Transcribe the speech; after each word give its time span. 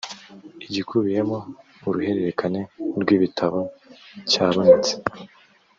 igikubiyemo 0.65 1.37
uruhererekane 1.87 2.61
rw’ibitabo 3.01 3.59
cyabonetse 4.29 4.93